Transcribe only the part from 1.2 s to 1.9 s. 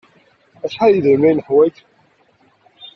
ay neḥwaj?